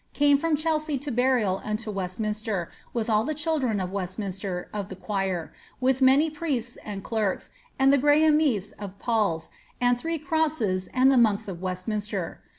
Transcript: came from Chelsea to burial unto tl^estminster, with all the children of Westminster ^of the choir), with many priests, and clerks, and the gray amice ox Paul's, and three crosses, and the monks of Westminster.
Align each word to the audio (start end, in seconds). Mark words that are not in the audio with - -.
came 0.13 0.35
from 0.35 0.55
Chelsea 0.55 0.97
to 0.97 1.11
burial 1.11 1.61
unto 1.63 1.93
tl^estminster, 1.93 2.69
with 2.91 3.07
all 3.07 3.23
the 3.23 3.35
children 3.35 3.79
of 3.79 3.91
Westminster 3.91 4.67
^of 4.73 4.89
the 4.89 4.95
choir), 4.95 5.53
with 5.79 6.01
many 6.01 6.27
priests, 6.27 6.75
and 6.83 7.03
clerks, 7.03 7.51
and 7.77 7.93
the 7.93 7.99
gray 7.99 8.23
amice 8.23 8.73
ox 8.79 8.95
Paul's, 8.97 9.49
and 9.79 9.99
three 9.99 10.17
crosses, 10.17 10.87
and 10.91 11.11
the 11.11 11.17
monks 11.21 11.47
of 11.47 11.61
Westminster. 11.61 12.41